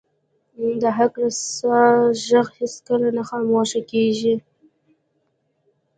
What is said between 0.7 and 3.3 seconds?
د حق رسا ږغ هیڅکله نه